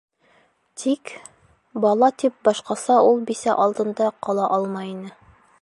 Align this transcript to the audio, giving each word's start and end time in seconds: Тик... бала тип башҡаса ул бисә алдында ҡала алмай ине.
Тик... 0.83 1.11
бала 1.85 2.09
тип 2.23 2.41
башҡаса 2.49 2.97
ул 3.11 3.23
бисә 3.31 3.59
алдында 3.67 4.11
ҡала 4.29 4.53
алмай 4.59 4.95
ине. 4.99 5.17